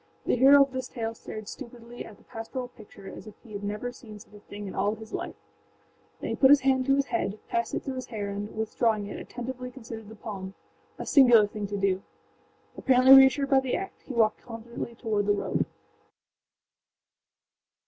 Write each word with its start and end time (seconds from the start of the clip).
The 0.25 0.35
hero 0.35 0.63
of 0.63 0.71
this 0.71 0.87
tale 0.87 1.13
stared 1.13 1.47
stupidly 1.47 2.03
at 2.03 2.17
the 2.17 2.23
pastoral 2.23 2.69
picture 2.69 3.07
as 3.07 3.27
if 3.27 3.35
he 3.43 3.53
had 3.53 3.63
never 3.63 3.91
seen 3.91 4.17
such 4.17 4.33
a 4.33 4.39
thing 4.39 4.65
in 4.67 4.73
all 4.73 4.95
his 4.95 5.13
life; 5.13 5.35
then 6.19 6.31
he 6.31 6.35
put 6.35 6.49
his 6.49 6.61
hand 6.61 6.87
to 6.87 6.95
his 6.95 7.05
head, 7.05 7.37
passed 7.49 7.75
it 7.75 7.83
through 7.83 7.93
his 7.97 8.07
hair 8.07 8.31
and, 8.31 8.57
withdrawing 8.57 9.05
it, 9.05 9.19
attentively 9.19 9.69
considered 9.69 10.09
the 10.09 10.15
palmâa 10.15 10.53
singular 11.03 11.45
thing 11.45 11.67
to 11.67 11.77
do. 11.77 12.01
Apparently 12.75 13.13
reassured 13.13 13.51
by 13.51 13.59
the 13.59 13.75
act, 13.75 14.01
he 14.01 14.11
walked 14.15 14.41
confidently 14.41 14.95
toward 14.95 15.27
the 15.27 15.33
road. 15.33 15.67